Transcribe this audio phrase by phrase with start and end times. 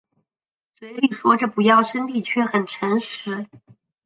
[0.73, 3.45] 嘴里说着不要身体却很诚实